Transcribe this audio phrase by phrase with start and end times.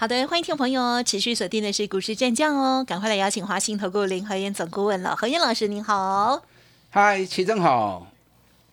[0.00, 6.40] 好的，欢迎听众朋友持续锁定的是股市战将哦，赶快来邀请华兴投顾林和燕总顾问了，何燕老师您好。
[6.90, 8.06] 嗨，齐正好，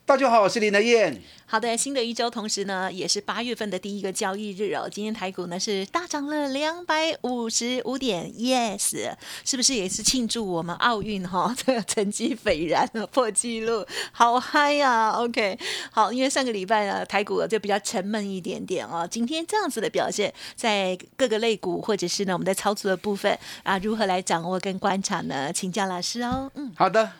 [0.08, 1.20] 大家好，我是林德燕。
[1.48, 4.88] 好的，新的一周，同时呢，也是八月份的第一个交易日哦。
[4.88, 11.52] 今天台股呢是大涨了两百五十五点，yes，是不是也是庆祝我们奥运哈？
[11.58, 15.58] 这个成绩斐然破纪录，好嗨呀！OK，
[15.90, 19.08] 好，因为上个礼拜呢，台股就比较沉闷一点点哦。
[19.10, 25.52] 今天这样子的表现，在各个类股或者是呢我们在操作的部分啊，如何来掌握跟观察呢？
[25.52, 26.52] 请教老师哦。
[26.54, 27.12] 嗯，好的。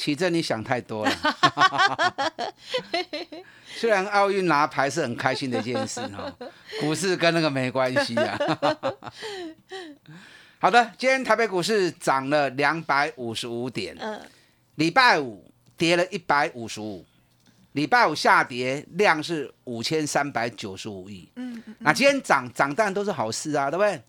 [0.00, 1.12] 奇正，你想太多了。
[3.76, 6.34] 虽然奥运拿牌是很开心的一件事哈，
[6.80, 8.38] 股市跟那个没关系啊。
[10.58, 13.94] 好的，今天台北股市涨了两百五十五点。
[14.00, 14.18] 嗯。
[14.76, 17.04] 礼拜五跌了一百五十五，
[17.72, 21.30] 礼拜五下跌量是五千三百九十五亿。
[21.36, 21.76] 嗯嗯。
[21.80, 24.02] 那今天涨涨当然都是好事啊，对不对？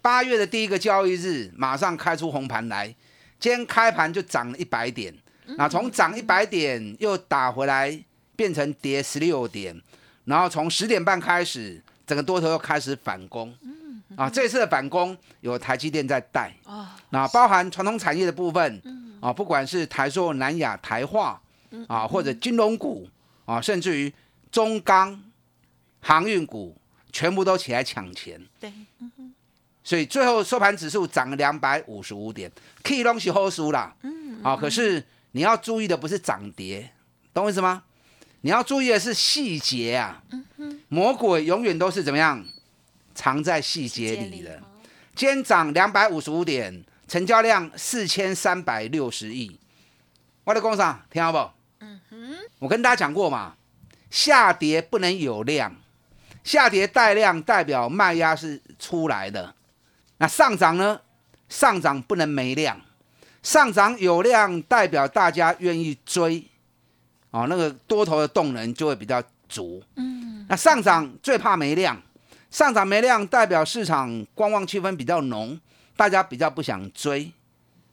[0.00, 2.86] 八月的第一个交易日，马上开出红盘来，
[3.38, 5.14] 今天开盘就涨了一百点。
[5.56, 7.98] 那从涨一百点又打回来，
[8.34, 9.78] 变成跌十六点，
[10.24, 13.54] 然后从十点半开始，整个多头又开始反攻。
[14.16, 16.52] 啊，这次的反攻有台积电在带。
[17.10, 18.80] 那包含传统产业的部分。
[19.20, 21.40] 啊，不管是台塑、南亚、台化，
[21.88, 23.08] 啊，或者金融股，
[23.46, 24.12] 啊，甚至于
[24.52, 25.18] 中钢、
[26.00, 26.76] 航运股，
[27.10, 28.38] 全部都起来抢钱。
[28.60, 28.70] 对。
[29.82, 33.96] 所以最后收盘指数涨了两百五十五点，K 东西好输啦。
[34.02, 34.42] 嗯。
[34.42, 35.02] 啊，可是。
[35.36, 36.92] 你要注意的不是涨跌，
[37.32, 37.82] 懂我意思吗？
[38.42, 40.22] 你要注意的是细节啊。
[40.86, 42.44] 魔鬼永远都是怎么样，
[43.16, 44.62] 藏在细节里的。
[45.12, 49.58] 今天涨两百五十五点，成交量四千三百六十亿。
[50.44, 51.50] 我的工厂听好不？
[51.80, 52.36] 嗯哼。
[52.60, 53.56] 我跟大家讲过嘛，
[54.10, 55.74] 下跌不能有量，
[56.44, 59.52] 下跌带量代表卖压是出来的。
[60.18, 61.00] 那上涨呢？
[61.48, 62.80] 上涨不能没量。
[63.44, 66.42] 上涨有量，代表大家愿意追，
[67.30, 69.82] 哦，那个多头的动能就会比较足。
[69.96, 72.00] 嗯，那上涨最怕没量，
[72.50, 75.60] 上涨没量代表市场观望气氛比较浓，
[75.94, 77.30] 大家比较不想追，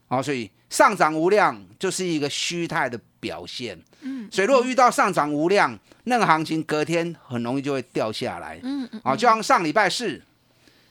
[0.08, 3.78] 哦，所以上涨无量就是一个虚态的表现。
[4.00, 8.58] 嗯，所以如果遇到上涨无量，那个行情隔天很容易就会掉下来。
[8.64, 10.22] 嗯嗯，啊，就像上礼拜四，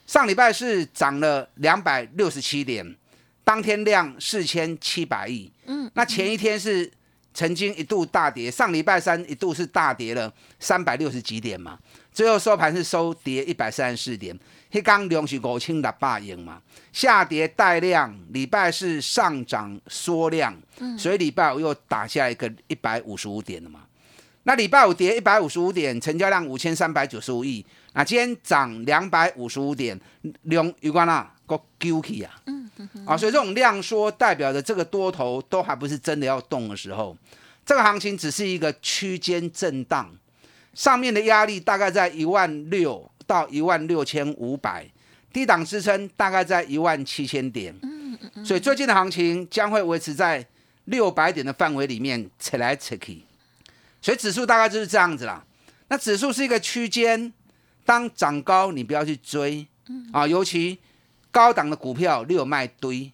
[0.05, 2.95] 上礼拜四涨了两百六十七点。
[3.51, 6.89] 当天量四千七百亿，嗯，那前一天是
[7.33, 11.77] 曾经一度大跌，上礼拜三一度是大跌了三百六十几点嘛，
[12.13, 14.33] 最后收盘是收跌一百三十四点，
[14.71, 16.61] 黑刚量是五千六百亿嘛，
[16.93, 23.81] 下跌带量，礼拜是上涨缩量，嗯，所以礼拜五又打下一个一百五十五点了嘛，
[24.43, 29.99] 那礼拜五跌一百五十五点，成交量五千三百九十五亿，那今天涨两百五十五点，
[30.43, 32.61] 量有关啦，个救起啊，嗯。
[33.05, 37.15] 啊，所以这种量缩代表着这个多头都还不是真的要动的时候，
[37.63, 40.11] 这个行情只是一个区间震荡，
[40.73, 44.89] 上面的压力大概在一万六到一万六千五百，
[45.31, 47.71] 低档支撑大概在一万七千点。
[47.83, 48.45] 嗯嗯嗯。
[48.45, 50.43] 所以最近的行情将会维持在
[50.85, 53.23] 六百点的范围里面扯来扯去，
[54.01, 55.45] 所以指数大概就是这样子啦。
[55.89, 57.31] 那指数是一个区间，
[57.85, 59.67] 当涨高你不要去追，
[60.11, 60.79] 啊，尤其。
[61.33, 63.09] 高档的股票你有卖堆，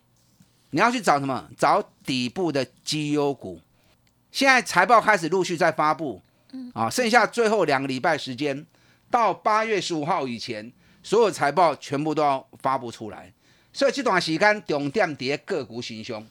[0.72, 1.48] 你要去找什么？
[1.56, 3.62] 找底部的绩优股。
[4.32, 6.20] 现在财报开始陆续在发布，
[6.74, 8.66] 啊，剩下最后两个礼拜时间，
[9.12, 10.74] 到八月十五号以前，
[11.04, 13.32] 所有财报全部都要发布出来。
[13.72, 16.26] 所以这段时间重点跌个股行凶。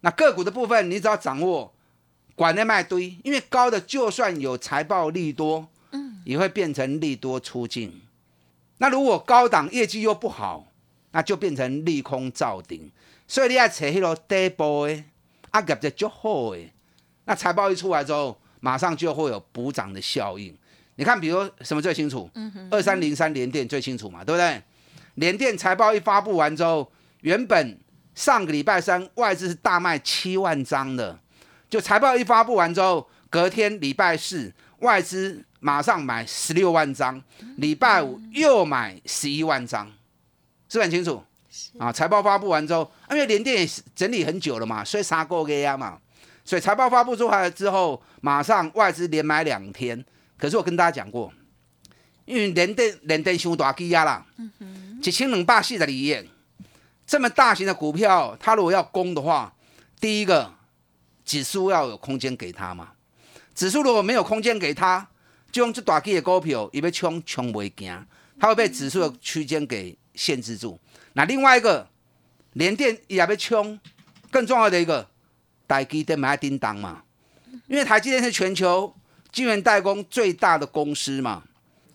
[0.00, 1.74] 那个股的部分，你只要掌握
[2.34, 5.68] 管内卖堆，因为高的就算有财报利多，嗯，
[6.24, 8.00] 也会变成利多出境。
[8.78, 10.66] 那如果高档业绩又不好，
[11.12, 12.90] 那就变成利空造顶，
[13.28, 15.04] 所以你要找迄个底部的，
[15.50, 16.72] 啊业绩就好诶。
[17.24, 20.56] 那财报一出来之后，马上就会有补涨的效应。
[20.96, 22.28] 你看，比如什么最清楚？
[22.70, 24.62] 二三零三联电最清楚嘛，对不对？
[25.14, 26.90] 联电财报一发布完之后，
[27.20, 27.78] 原本
[28.14, 31.18] 上个礼拜三外资是大卖七万张的，
[31.70, 37.22] 就财报一发布完之后，隔天礼拜四外资马上买十六万张，
[37.56, 39.90] 礼拜五又买十一万张。
[40.68, 41.22] 是不很清楚
[41.78, 41.92] 啊！
[41.92, 45.98] 财报发布完之后，因为联电也整理很久了嘛，所以杀过 A 啊嘛，
[46.44, 50.02] 所以财报发布出来之后，马上外资连买两天。
[50.38, 51.30] 可是我跟大家讲过，
[52.24, 54.26] 因为连电连电伤大机啊啦，
[55.02, 56.16] 一千两百四十二亿，
[57.06, 59.54] 这么大型的股票，它如果要攻的话，
[60.00, 60.50] 第一个
[61.22, 62.92] 指数要有空间给它嘛。
[63.54, 65.06] 指数如果没有空间给它，
[65.52, 68.04] 就用这大机的股票，伊要冲冲袂行，
[68.40, 70.80] 它会被指数的区间给限制住。
[71.12, 71.88] 那另外一个
[72.54, 73.78] 连电也要冲，
[74.32, 75.06] 更重要的一个。
[75.68, 77.02] 台积电买叮当嘛，
[77.66, 78.94] 因为台积电是全球
[79.30, 81.44] 晶圆代工最大的公司嘛，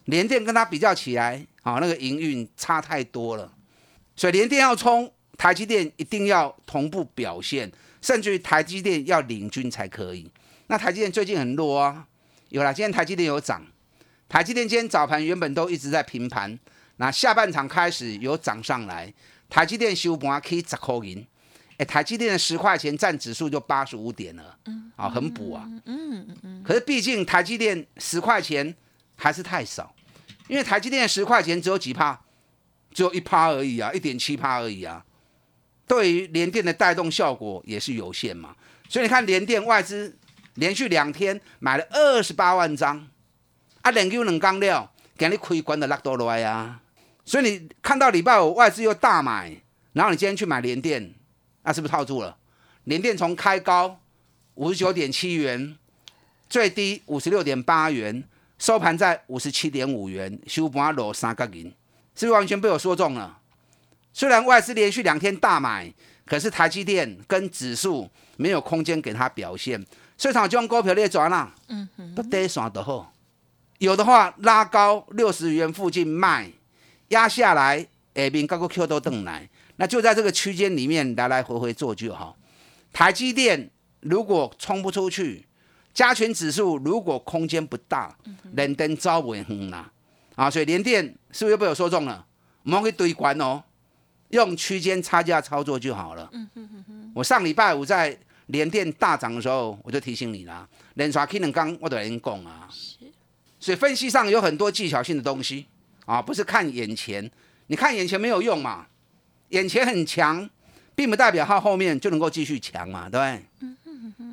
[0.05, 3.53] 联电跟它比较起来，啊，那个营运差太多了，
[4.15, 7.71] 所以联电要冲，台积电一定要同步表现，
[8.01, 10.27] 甚至于台积电要领军才可以。
[10.65, 12.07] 那台积电最近很弱啊，
[12.49, 13.65] 有了，今天台积电有涨，
[14.29, 16.57] 台积电今天早盘原本都一直在平盘，
[16.97, 19.13] 那下半场开始有涨上来，
[19.49, 21.25] 台积电收盘可以十块银。
[21.77, 26.63] 哎，台积电的十块钱占指数就八十五点了，嗯，啊，很补啊，嗯嗯嗯。
[26.63, 28.75] 可是毕竟台积电十块钱
[29.15, 29.93] 还是太少，
[30.47, 32.19] 因为台积电十块钱只有几趴，
[32.91, 35.05] 只有一趴而已啊，一点七趴而已啊。
[35.85, 38.55] 对于联电的带动效果也是有限嘛，
[38.89, 40.17] 所以你看联电外资
[40.57, 43.07] 连续两天买了二十八万张，
[43.81, 46.81] 啊，两九两刚料，给你亏关的拉多来啊。
[47.25, 49.55] 所以你看到礼拜五外资又大买，
[49.93, 51.13] 然后你今天去买联电。
[51.63, 52.37] 那是不是套住了？
[52.85, 53.99] 联电从开高
[54.55, 55.77] 五十九点七元，
[56.49, 58.23] 最低五十六点八元，
[58.57, 61.65] 收盘在五十七点五元，收盘落三角银，
[62.15, 63.39] 是不是完全被我说中了？
[64.13, 65.93] 虽然外资连续两天大买，
[66.25, 69.85] 可是台积电跟指数没有空间给它表现，
[70.17, 73.13] 市场就用股票列转了，嗯哼，不得爽的好，
[73.77, 76.51] 有的话拉高六十元附近卖，
[77.09, 77.79] 压下来
[78.15, 79.47] 下面各个 Q 都等来。
[79.75, 82.35] 那就在这个区间里面来来回回做就好。
[82.91, 83.69] 台积电
[83.99, 85.45] 如果冲不出去，
[85.93, 88.17] 加权指数如果空间不大，
[88.53, 89.91] 连登招不远啦。
[90.35, 92.25] 啊，所以连电是不是又被我说中了？
[92.63, 93.63] 我们可以堆关哦，
[94.29, 96.27] 用区间差价操作就好了。
[96.33, 98.17] 嗯我上礼拜五在
[98.47, 102.67] 连电大涨的时候，我就提醒你啦，连刷 K 能刚我都人讲啊。
[103.59, 105.65] 所以分析上有很多技巧性的东西
[106.05, 107.29] 啊，不是看眼前，
[107.67, 108.87] 你看眼前没有用嘛。
[109.49, 110.49] 眼前很强，
[110.93, 113.43] 并不代表它后面就能够继续强嘛，对不对？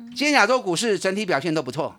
[0.09, 1.97] 今天亚洲股市整体表现都不错。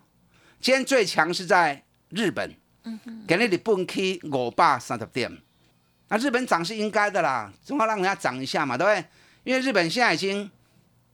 [0.61, 2.55] 今天最强是在日本，
[2.85, 5.31] 嗯哼给那里蹦 K 五百三十点。
[6.09, 9.05] 那日本涨是应该的啦，总要让人家涨一下嘛，对不对？
[9.45, 10.51] 因为日本现在已经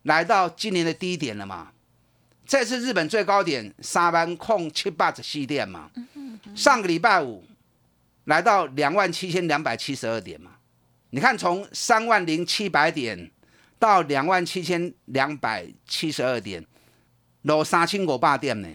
[0.02, 1.72] 来到今年的低点了嘛。
[2.44, 5.90] 这次日本最高点三万空七八十四点嘛，
[6.54, 7.44] 上个礼拜五
[8.24, 10.50] 来到两万七千两百七十二点嘛。
[11.10, 13.30] 你看，从三万零七百点
[13.78, 16.64] 到两万七千两百七十二点，
[17.42, 18.68] 落三千五百点呢。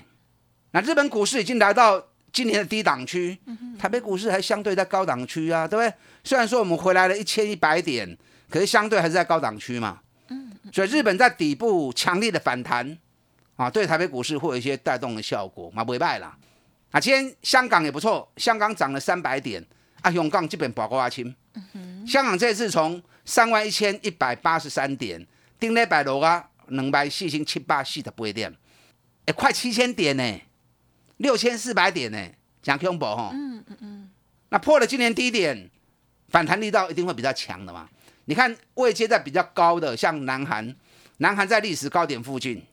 [0.71, 3.37] 那日本股市已经来到今年的低档区，
[3.77, 5.93] 台北股市还相对在高档区啊，对不对？
[6.23, 8.17] 虽然说我们回来了一千一百点，
[8.49, 9.99] 可是相对还是在高档区嘛。
[10.71, 12.97] 所以日本在底部强烈的反弹
[13.55, 16.37] 啊，对台北股市会有一些带动的效果嘛，不会败啦。
[16.91, 19.65] 啊，今天香港也不错，香港涨了三百点，
[20.01, 21.33] 啊，香港这边保过阿清。
[22.05, 25.25] 香港这次从三万一千一百八十三点，
[25.59, 28.55] 顶礼拜六啊，两百四千七八四十八点，
[29.25, 30.39] 哎，快七千点呢，
[31.17, 32.25] 六千四百点呢，
[32.61, 33.31] 讲恐怖哈。
[33.33, 34.09] 嗯嗯嗯。
[34.49, 35.69] 那破了今年低点，
[36.29, 37.89] 反弹力道一定会比较强的嘛。
[38.27, 40.75] 你看位阶在比较高的，像南韩，
[41.17, 42.63] 南韩在历史高点附近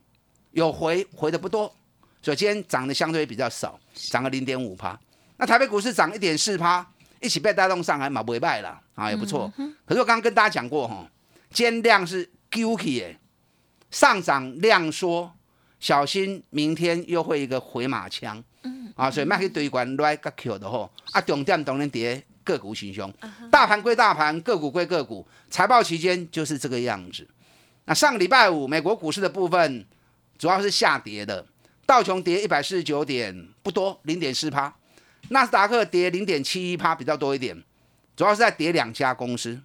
[0.51, 1.75] 有回回的不多，
[2.21, 4.99] 所以今天涨的相对比较少，涨了零点五趴。
[5.39, 6.87] 那台北股市涨一点四趴。
[7.21, 9.51] 一起被带动上海嘛，不会败了啊，也不错。
[9.87, 11.09] 可是我刚刚跟大家讲过哈，
[11.49, 13.19] 今量是 Q K 诶，
[13.91, 15.33] 上涨量缩，
[15.81, 18.45] 小心明天又会一个回马枪。
[18.63, 23.13] 嗯啊，所以卖去堆关来个 Q 的吼，啊，重点当然跌个股行凶，
[23.51, 25.27] 大盘归大盘，个股归个股。
[25.51, 27.27] 财报期间就是这个样子。
[27.87, 29.85] 那上个礼拜五美国股市的部分
[30.39, 31.45] 主要是下跌的，
[31.85, 34.73] 道琼跌一百四十九点，不多，零点四趴。
[35.31, 37.63] 纳斯达克跌零点七一趴比较多一点，
[38.15, 39.61] 主要是在跌两家公司。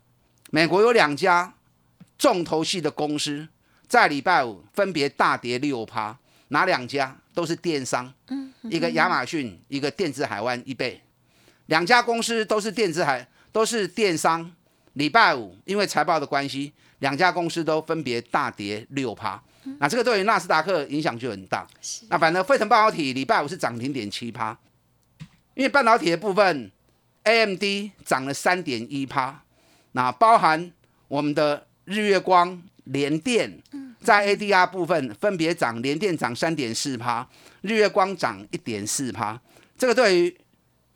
[0.51, 1.53] 美国有两家
[2.17, 3.48] 重头戏的公司
[3.88, 6.17] 在礼拜五分别大跌六趴，
[6.48, 8.13] 哪两家都是电商，
[8.63, 11.01] 一个亚马逊，一个电子海湾一倍，
[11.69, 14.51] 两家公司都是电子海，都是电商。
[14.93, 19.41] 礼拜五因为财报的关系，两家公司都分别大跌六趴，
[19.77, 21.65] 那这个对于纳斯达克影响就很大。
[22.09, 24.57] 那反正费城半导体礼拜五是涨零点七趴。
[25.53, 26.71] 因为半导体的部分
[27.23, 27.63] ，AMD
[28.03, 29.43] 涨了三点一趴，
[29.91, 30.71] 那包含
[31.07, 33.61] 我们的日月光、联电，
[34.01, 37.27] 在 ADR 部分分别涨，联电涨三点四趴，
[37.61, 39.39] 日月光涨一点四趴，
[39.77, 40.38] 这个对于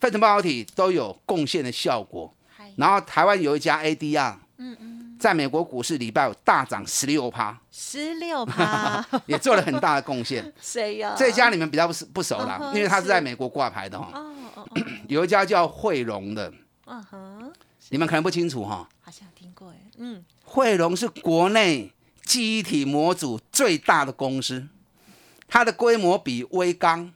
[0.03, 2.29] 费城半导体都有贡献的效果。
[2.75, 10.51] 然后台湾有一家 ADR，嗯嗯，在美国股市礼拜五大涨十六趴，十六 趴也做了很大的贡献。
[10.59, 11.15] 谁呀？
[11.17, 14.09] 这家你们比较不不熟啦，因为它是在美国挂牌的哈。
[14.13, 14.81] 哦哦哦。
[15.07, 16.51] 有一家叫汇荣的，
[16.87, 17.53] 嗯哼，
[17.87, 18.89] 你们可能不清楚哈。
[18.99, 21.93] 好像听过哎，嗯，汇荣是国内
[22.25, 24.67] 记忆体模组最大的公司，
[25.47, 27.13] 它的规模比微刚、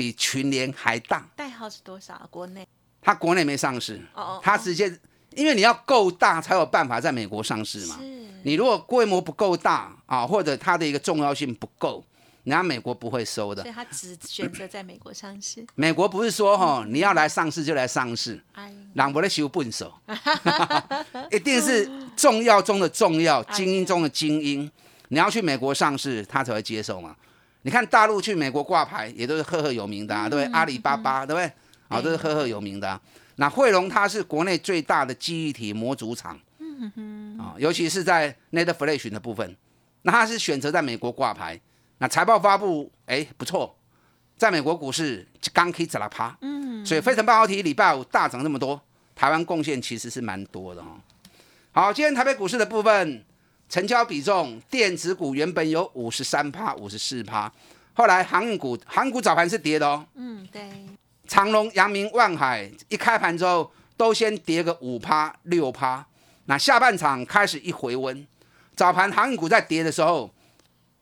[0.00, 1.28] 比群联还大。
[1.36, 2.26] 代号是多少？
[2.30, 2.66] 国内？
[3.02, 4.90] 它国内没上市，哦哦它直接，
[5.34, 7.98] 因为你要够大才有办法在美国上市嘛。
[8.44, 12.02] 你如果规模不够大啊，或者它的一个重要性不够，
[12.44, 13.62] 人家美国不会收的。
[13.62, 15.66] 所以它只选择在美国上市。
[15.74, 18.42] 美国不是说哈，你要来上市就来上市，
[18.94, 19.92] 朗博的修笨手，
[21.30, 24.70] 一定是重要中的重要，精英中的精英。
[25.08, 27.14] 你要去美国上市，他才会接受嘛。
[27.62, 30.52] 你看大陆去美国挂牌也都是赫赫有名的，对不对？
[30.52, 31.52] 阿里巴巴，对不对？
[31.88, 33.00] 啊，都是赫赫有名的。
[33.36, 39.56] 那汇龙它是国内最大的记忆体模组厂，嗯哼，啊，尤其是在 Net Flash 的部分，
[40.02, 41.60] 那它是选择在美国挂牌。
[41.98, 43.76] 那财报发布，哎，不错，
[44.36, 48.80] 在美国股市刚可以砸拉趴，嗯，所以飞腾半导体礼拜五大涨那么多，
[49.14, 50.98] 台湾贡献其实是蛮多的哈。
[51.72, 53.24] 好，今天台北股市的部分
[53.70, 57.50] 成交比重，电子股原本有五十三趴、五十四趴，
[57.94, 60.60] 后来航运股，航股早盘是跌的哦，嗯，对。
[61.28, 66.04] 长隆、阳明、万海一开盘之后，都先跌个五趴、六趴。
[66.46, 68.26] 那下半场开始一回温，
[68.74, 70.28] 早盘航运股在跌的时候，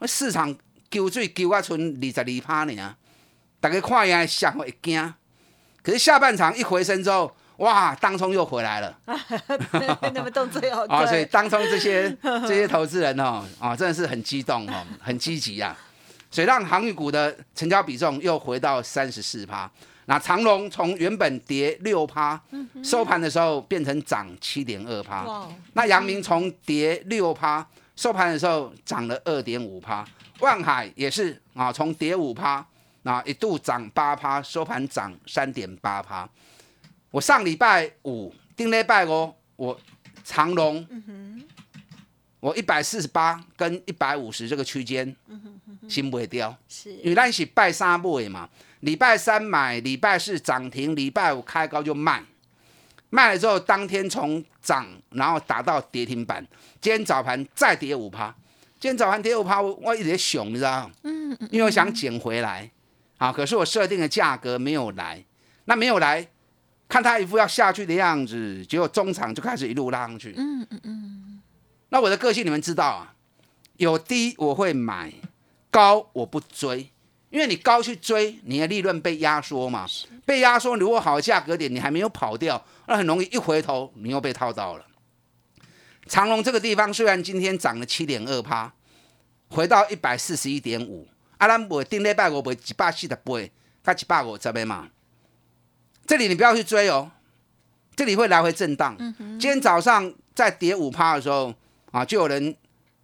[0.06, 0.54] 市场
[0.90, 2.96] 救水救啊，剩二十二趴呢。
[3.60, 5.14] 大家看一下，吓会惊。
[5.82, 8.98] 可是下半场一回升之后，哇，当冲又回来了。
[10.14, 15.76] 那么动作又啊，所以当冲这些 这些投资人哦，啊，真的是很激动哦，很积极啊。
[16.30, 19.70] 所以让航运股的成交比重又回到三十四趴。
[20.04, 22.40] 那长隆从原本跌六趴，
[22.82, 25.46] 收盘的时候变成涨七点二趴。
[25.72, 30.04] 那阳明从跌六趴，收盘的时候涨了二点五趴。
[30.40, 32.64] 万海也是啊，从跌五趴，
[33.02, 36.28] 那一度涨八趴，收盘涨三点八趴。
[37.10, 39.78] 我上礼拜五定礼拜哦，我
[40.24, 40.86] 长隆，
[42.40, 45.16] 我一百四十八跟一百五十这个区间，
[45.88, 48.48] 新不会掉，是，因为咱是拜三买嘛。
[48.80, 52.22] 礼拜三买，礼拜四涨停，礼拜五开高就卖，
[53.10, 56.46] 卖了之后当天从涨，然后打到跌停板。
[56.80, 58.32] 今天早盘再跌五趴，
[58.78, 61.48] 今天早盘跌五趴，我我一直在熊，你知道嗯嗯。
[61.50, 62.70] 因为我想捡回来，
[63.16, 65.24] 啊，可是我设定的价格没有来，
[65.64, 66.28] 那没有来，
[66.88, 70.34] 看他一副要下去的样子，结果中场就开始一路拉上去。
[70.36, 71.42] 嗯嗯嗯。
[71.90, 73.14] 那我的个性你们知道啊，
[73.76, 75.12] 有低我会买，
[75.70, 76.90] 高我不追。
[77.30, 79.86] 因为你高去追，你的利润被压缩嘛，
[80.24, 80.74] 被压缩。
[80.76, 84.86] 如果好的价格点你还没有跑掉，那很容易一回头你又被套到了。
[86.06, 88.72] 长隆这个地方虽然今天涨了七点二趴，
[89.50, 93.52] 回到一百四十一点五，阿兰伯定礼拜五不几百四十倍，
[93.82, 94.88] 它几百五这边嘛。
[96.08, 97.08] 这里你不要去追哦，
[97.94, 98.96] 这里会来回震荡。
[99.18, 101.54] 今天早上在跌五趴的时候
[101.92, 102.56] 啊，就有人。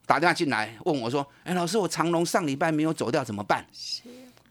[0.07, 3.65] 打电话进来问我说：“哎，老师，我长隆上礼拜没有走掉怎么办？”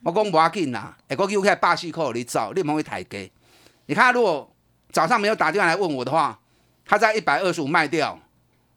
[0.01, 3.31] 我讲不要紧啦，哎，我叫开巴西扣你走，你不会抬给。
[3.85, 4.51] 你看，如果
[4.91, 6.39] 早上没有打电话来问我的话，
[6.83, 8.19] 他在一百二十五卖掉，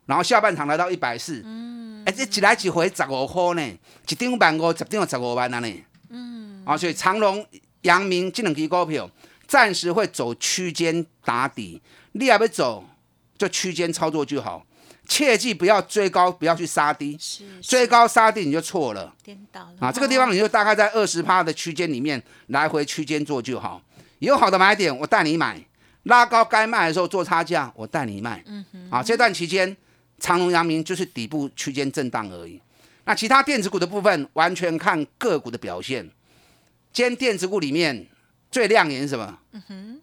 [0.05, 7.43] 然后下半场来到一百四，嗯，哎，这一来一回十五块呢，一张万五，十张十五万啊呢，嗯，啊，所以长隆、
[7.81, 9.11] 阳明这两支股票
[9.47, 11.81] 暂时会走区间打底，
[12.13, 12.85] 你还不走
[13.39, 14.67] 就区间操作就好。
[15.09, 17.17] 切记不要追高，不要去杀低。
[17.63, 19.15] 追高杀低你就错了。
[19.23, 19.93] 颠倒了啊！
[19.93, 23.81] 这个地方你就大概在二十趴的区间里面来回区间做就好。
[24.19, 25.55] 有好的买点，我带你买；
[26.03, 28.43] 拉高该卖的时候做差价，我带你卖。
[28.47, 28.91] 嗯哼。
[28.91, 29.77] 啊，这段期间
[30.19, 32.61] 长隆、阳明就是底部区间震荡而已。
[33.05, 36.05] 那其他电子股的部分，完全看个股的表现。
[36.93, 38.05] 今天电子股里面
[38.51, 39.39] 最亮眼是什么？
[39.53, 40.01] 嗯哼。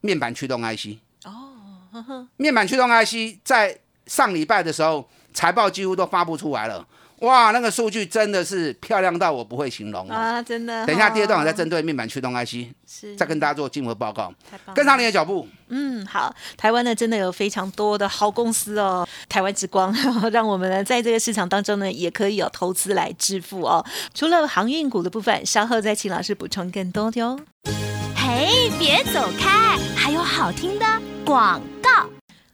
[0.00, 0.98] 面板驱动 IC。
[1.24, 2.28] 哦。
[2.36, 3.78] 面板驱动 IC 在。
[4.04, 6.84] 上礼拜的时候，财报几乎都发布出来了，
[7.22, 10.42] 哇，那个数据真的是漂亮到我不会形容啊！
[10.42, 10.84] 真的。
[10.84, 14.32] 等一下第二段我再针对面板驱动 IC，是再跟大家做进一步报告。
[14.74, 15.46] 跟上你的脚步。
[15.68, 16.34] 嗯，好。
[16.56, 19.94] 台湾呢，真的有非常多的好公司哦，台湾之光，
[20.32, 23.84] 让我们呢在这个市场当中呢，也可以有投资来致富哦。
[24.12, 27.38] 除了航运股的部分，稍后再请老师补充更多的哦。
[28.16, 30.84] 嘿，别走开，还有好听的
[31.24, 32.08] 广告。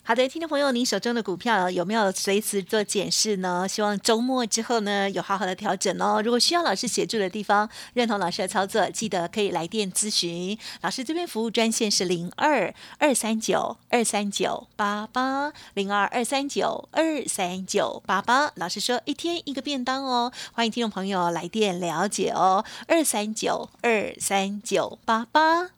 [0.08, 3.68] 好的，听众朋友，您手中的股票有没有随时做检视呢？
[3.68, 6.22] 希望周末之后呢，有好好的调整哦。
[6.24, 10.58] 如果需要老师协助的地方，认同老师的操作，记得可以来电咨询。
[10.80, 18.50] 老师这边服务专线是零二二三九二三九八八零二二三九二三九八八。
[18.54, 22.64] 老师说一天一个便当哦，欢迎听众朋友来电了解哦。
[22.86, 25.77] 二三九二三九八八。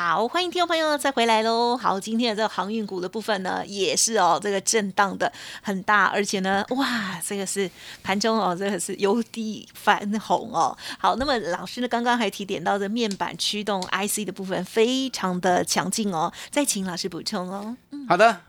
[0.00, 1.76] 好，欢迎听众朋友再回来喽。
[1.76, 7.68] 好，今天的这个航运股的部分呢，也是哦，这个震荡的很大，而且呢，哇，这个是
[8.00, 10.78] 盘中哦，这个是由低翻红哦。
[11.00, 17.76] 好，那么老师呢，刚刚还提点到这面板驱动 IC 的部分非常的强劲哦，再请老师补充哦。
[18.08, 18.42] 好的，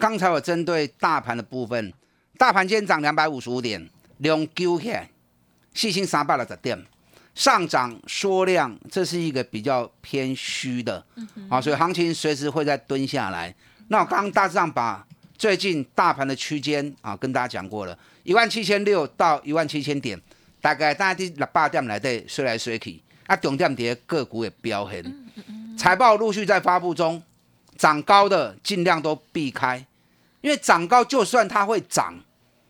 [0.00, 1.94] 刚才我针对大盘的部分，
[2.36, 4.92] 大盘今天涨两百五十五点，两九起，
[5.72, 6.84] 四千三百六十点。
[7.38, 11.06] 上涨缩量，这是一个比较偏虚的，
[11.48, 13.54] 啊，所以行情随时会再蹲下来。
[13.86, 20.20] 那我刚刚大致上把最近大盘的区间啊跟大家讲过了，一万七千六到一万七千点，
[20.60, 25.28] 大概大概六八点来的随来随去，啊，重点跌个股也飙很，
[25.78, 27.22] 财报陆续在发布中，
[27.76, 29.86] 涨高的尽量都避开，
[30.40, 32.18] 因为涨高就算它会涨，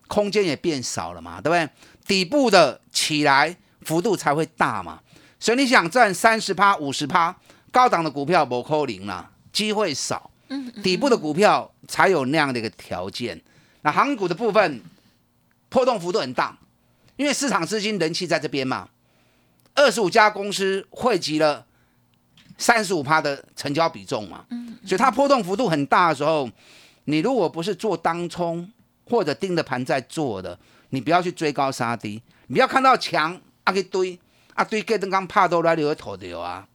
[0.08, 1.70] 空间也变少了嘛，对不对？
[2.06, 3.56] 底部的起来。
[3.88, 5.00] 幅度才会大嘛，
[5.40, 7.34] 所以你想赚三十趴、五十趴，
[7.72, 10.30] 高档的股票不扣零了，机会少。
[10.48, 13.40] 嗯，底部的股票才有那样的一个条件。
[13.80, 14.82] 那航股的部分
[15.70, 16.54] 波动幅度很大，
[17.16, 18.90] 因为市场资金人气在这边嘛。
[19.74, 21.64] 二十五家公司汇集了
[22.58, 26.46] 三十五趴的成交比重嘛，嗯，所以它波动幅度很大的时候，
[27.04, 28.70] 你如果不是做当冲
[29.08, 30.58] 或者盯着盘在做的，
[30.90, 33.40] 你不要去追高杀低，你不要看到强。
[33.68, 34.18] 啊，去堆
[34.54, 36.66] 啊堆，隔登刚拍到来就会吐掉啊！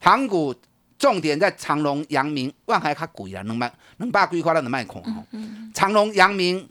[0.00, 0.52] 盘股
[0.98, 5.24] 重点在长隆、阳明、万海较贵啊，两百两百几块咱就卖空哦。
[5.72, 6.68] 长隆、阳明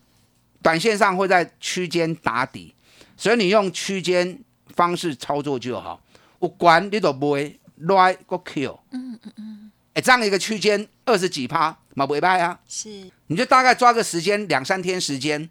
[0.62, 2.76] 短线上会在区间打底，
[3.16, 4.38] 所以你用区间
[4.76, 6.02] 方式操作就好。
[6.42, 12.60] 有管你都买来个 Q，嗯嗯嗯，哎，这样一个区间二十几趴嘛，袂歹啊。
[12.68, 15.50] 是，你就大概抓个时间两三天时间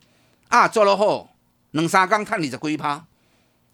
[0.48, 1.30] 啊，做了后
[1.70, 3.06] 两三天看你的龟趴。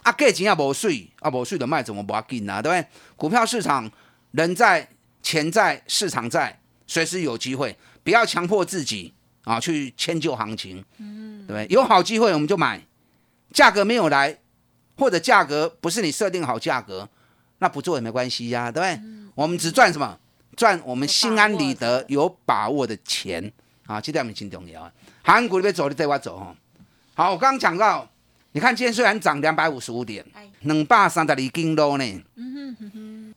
[0.02, 2.62] 啊，价钱也无水，啊无水的卖怎么不要紧啊？
[2.62, 2.86] 对不对？
[3.16, 3.90] 股票市场
[4.32, 4.88] 人在
[5.22, 9.12] 钱在市场在，随时有机会，不要强迫自己
[9.44, 11.66] 啊去迁就行情，嗯，对不对？
[11.74, 12.80] 有好机会我们就买，
[13.52, 14.38] 价格没有来，
[14.96, 17.08] 或者价格不是你设定好价格，
[17.58, 19.00] 那不做也没关系呀，对不对？
[19.34, 20.18] 我们只赚什么？
[20.56, 23.50] 赚我们心安理得、有把握的钱
[23.86, 24.00] 啊！
[24.00, 24.92] 这点很重要啊。
[25.22, 26.54] 韩国那边走，你带我走哈。
[27.14, 28.06] 好，我刚刚讲到。
[28.52, 30.24] 你看，今天虽然涨两百五十五点，
[30.62, 32.24] 两百三十二斤多呢。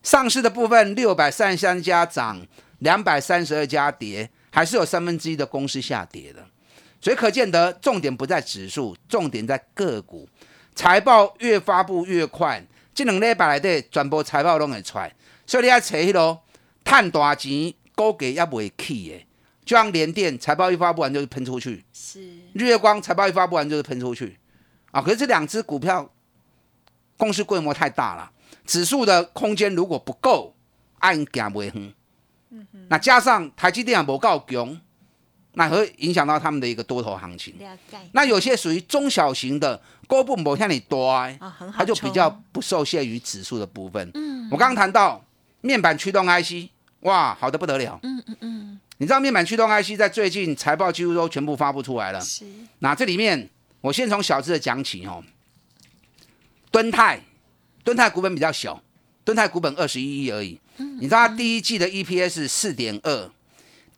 [0.02, 2.44] 上市的部分六百三十三家涨，
[2.80, 6.44] 两百三十二家跌，还是有三分之一的公司下跌的。
[7.00, 10.28] 所以可见得，重点不在指数，重点在个股。
[10.74, 12.60] 财报越发布越快，
[12.92, 15.14] 这两礼拜来的全部财报拢会出来。
[15.46, 16.42] 所以你要找迄啰
[16.84, 19.24] 赚大钱，高价也未起的，
[19.64, 22.20] 就像联电财报一发布完就是喷出去，是
[22.54, 24.36] 日月光财报一发布完就是喷出去。
[24.94, 26.08] 啊，可是这两只股票
[27.16, 28.30] 公司规模太大了，
[28.64, 30.54] 指数的空间如果不够，
[31.00, 31.92] 按行不远。
[32.88, 34.80] 那加上台积电也不够强，
[35.54, 37.56] 那会影响到他们的一个多头行情。
[38.12, 41.12] 那有些属于中小型的，高不某像你多，
[41.76, 44.08] 它就比较不受限于指数的部分。
[44.14, 45.20] 嗯，我刚刚谈到
[45.60, 47.98] 面板驱动 IC，哇，好的不得了。
[48.04, 52.20] 嗯嗯嗯，你知道面板驱动 IC 在最近财报几乎都全部发布出来了。
[52.20, 52.44] 是，
[52.78, 53.50] 那这里面。
[53.84, 55.22] 我先从小字的讲起哦。
[56.70, 57.20] 敦泰，
[57.84, 58.82] 敦泰股本比较小，
[59.26, 60.58] 敦泰股本二十一亿而已。
[60.78, 63.30] 你知道它第一季的 EPS 四点二，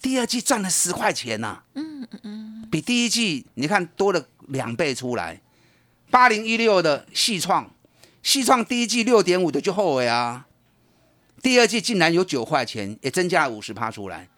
[0.03, 5.40] 第二季赚了十块钱呐，嗯嗯嗯，比第一季你看多了两倍出来。
[6.11, 7.70] 八零一六的细创，
[8.25, 10.49] 细创第一季六点五的就后悔啊，
[11.40, 14.29] 第二季竟然有九块钱，也增加了五十趴出来。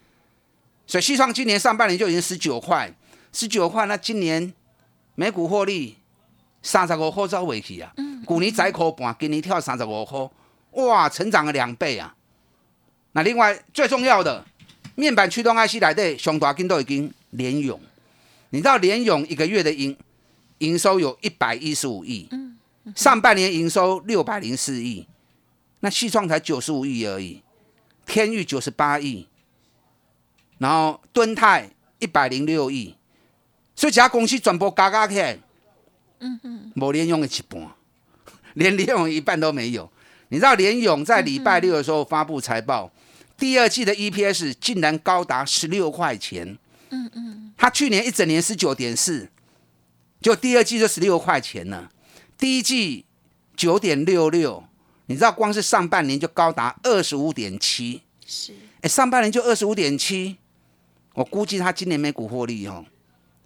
[0.87, 2.94] 所以细创今年上半年就已经十九块，
[3.32, 4.52] 十九块，那今年
[5.20, 5.96] 每股获利
[6.62, 7.92] 三十五块走尾去啊，
[8.24, 10.31] 去年仔口半，今年跳三十五块，
[10.81, 12.14] 哇，成长了两倍啊。
[13.11, 14.46] 那另外最重要的
[14.94, 17.81] 面板驱动 IC 来的熊大金都已经连勇，
[18.50, 19.96] 你知道连勇一个月的营
[20.59, 22.28] 营收有一百一十五亿，
[22.94, 25.04] 上半年营收六百零四亿，
[25.81, 27.42] 那西创才九十五亿而已，
[28.07, 29.26] 天域九十八亿。
[30.59, 32.94] 然后敦泰一百零六亿，
[33.79, 35.38] 所以其他公司全部加加起来，
[36.19, 37.62] 嗯嗯，没联用的一半，
[38.55, 39.88] 连联用一半都没有。
[40.31, 42.91] 你知道联勇在礼拜六的时候发布财报，
[43.37, 46.59] 第二季的 EPS 竟然高达十六块钱，
[46.91, 49.31] 嗯嗯，他去年一整年是九点四，
[50.21, 51.88] 就第二季就十六块钱了，
[52.37, 53.05] 第一季
[53.57, 54.64] 九点六六，
[55.07, 60.37] 你知道光是上半年就高达二十五点七，是，哎，上半年就二十五点七。
[61.14, 62.85] 我估计他今年每股获利哦，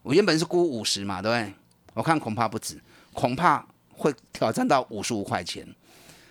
[0.03, 1.55] 我原本是估五十嘛，对不对？
[1.95, 2.81] 我看恐怕不止，
[3.13, 5.67] 恐怕会挑战到五十五块钱，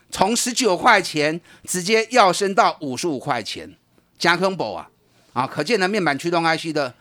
[0.10, 3.76] 从十九块钱直接要升到五十五块钱，
[4.18, 4.90] 加坑宝啊
[5.34, 5.48] 啊！
[5.48, 6.94] 可见呢，面板驱动 IC 的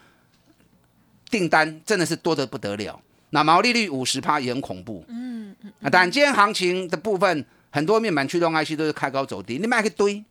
[1.30, 3.00] 订单真的是多得不得了。
[3.30, 5.72] 那毛利率五十趴也很恐怖，嗯嗯。
[5.82, 10.24] 啊，但今天行情的部分，很多面板驱动 IC 都是开高走低，你买一堆，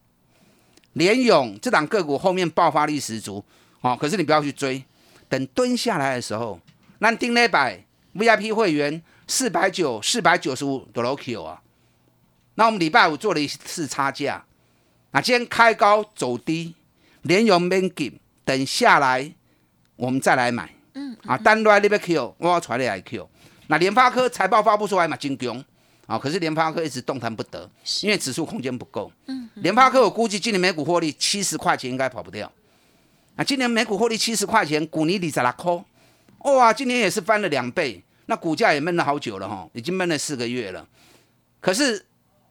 [0.94, 3.44] 联勇这档个股后面爆发力十足。
[3.82, 4.84] 哦，可是你不要去追，
[5.30, 6.60] 等蹲下来的时候，
[6.98, 7.82] 那定那百
[8.16, 11.62] VIP 会员四百九、四百九十五的 l o k 啊。
[12.56, 14.44] 那我们礼拜五做了一次差价，
[15.12, 16.76] 那今天开高走低，
[17.22, 19.32] 连用 man g 等下来
[19.96, 20.74] 我们再来买。
[20.96, 23.30] 嗯，啊，单来那边 Q，我要出来来 Q。
[23.68, 25.64] 那联发科财报发布出来嘛，金强
[26.08, 27.70] 啊，可是联发科一直动弹不得，
[28.02, 29.12] 因为指数空间不够。
[29.28, 32.52] 嗯，联发科我估计今年每股获利七十块钱应该跑不掉。
[33.40, 35.82] 那今年每股获利七十块钱，股尼里在那扣，
[36.40, 40.86] 哇，今年也是翻了两倍，那股价也闷了好久了哈，已经闷了四个月了。
[41.62, 42.06] 可是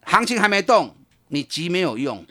[0.04, 0.96] 行情还没动，
[1.28, 2.24] 你急没有用。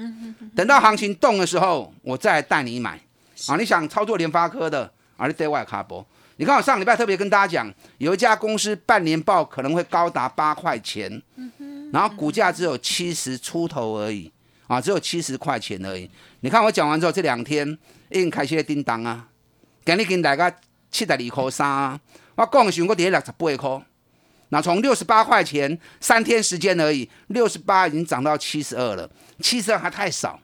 [0.55, 2.99] 等到行情动的时候，我再带你买。
[3.47, 6.03] 啊，你想操作联发科的，啊，你对外卡博。
[6.37, 11.21] 你看我上礼拜特别跟大家讲，有一家公司半年报可能会高达八块钱，
[11.93, 14.31] 然后股价只有七十出头而已，
[14.65, 16.09] 啊，只有七十块钱而已。
[16.39, 17.77] 你看我讲完之后，这两天。
[18.09, 19.27] 已经开始咧叮当啊！
[19.85, 20.53] 今日跟大家
[20.91, 21.99] 七十二块三啊！
[22.35, 23.85] 我讲时我跌六十八块，
[24.49, 29.09] 那从六十八块钱三天时间而已，六十八已经涨到七十二了，
[29.41, 30.39] 七十二还太少。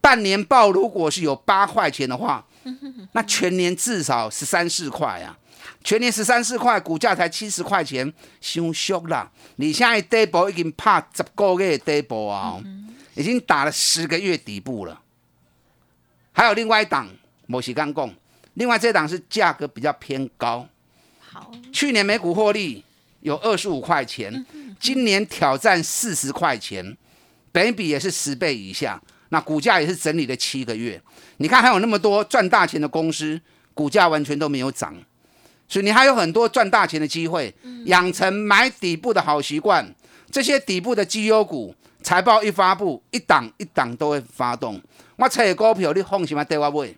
[0.00, 2.46] 半年报如果是有八块钱的话，
[3.12, 5.36] 那全年至少十三四块啊！
[5.84, 9.30] 全年十三四块，股价才七十块钱，太俗啦！
[9.56, 12.58] 你现在底部已经拍十个月底部啊，
[13.14, 15.00] 已经打了十个月底部了。
[16.38, 17.08] 还有另外一档，
[17.48, 18.14] 某西刚供，
[18.54, 20.64] 另外这档是价格比较偏高。
[21.18, 22.84] 好，去年每股获利
[23.22, 24.46] 有二十五块钱，
[24.78, 26.96] 今年挑战四十块钱，
[27.50, 29.02] 本比也是十倍以下。
[29.30, 31.02] 那股价也是整理了七个月。
[31.38, 33.40] 你看还有那么多赚大钱的公司，
[33.74, 34.94] 股价完全都没有涨，
[35.68, 37.52] 所以你还有很多赚大钱的机会。
[37.86, 39.92] 养成买底部的好习惯，
[40.30, 44.80] 这些底部的绩优股，财报一发布，一档一档都会发动。
[45.18, 46.94] 我猜股票，你放心嘛，对我买。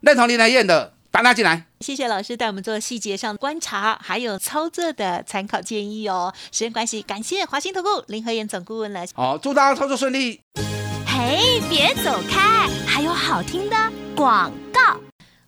[0.00, 1.66] 认同林来燕的，打他进来。
[1.80, 6.32] 谢谢老师带我们做细节上观察，还有操作的参考建议哦。
[6.52, 9.04] 时间关系，感谢华兴投顾林和燕总顾问来。
[9.14, 10.40] 好，祝大家操作顺利。
[11.04, 13.76] 嘿，别走开，还有好听的
[14.14, 15.00] 广告。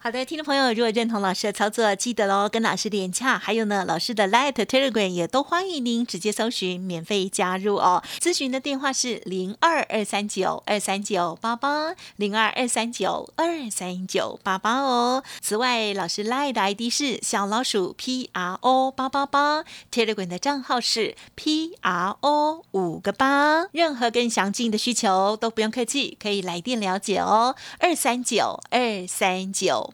[0.09, 3.39] 好的，听众朋友，如果认同老师的操作，记得喽，跟老师连洽。
[3.39, 8.03] 还有呢，老师的 Light Telegram 也都欢迎您直接搜寻，免费加入哦。
[8.19, 15.23] 咨询的电话是零二二三九二三九八八零二二三九二三九八八哦。
[15.43, 23.67] 此外，老师 Light 的 ID 是小老鼠 P R O 八八八，Telegram 的账号是 P R O 五个八。
[23.73, 27.55] 任何更详尽的需求都不用客气，可以来电了解哦。
[27.79, 29.93] 二三九二三九。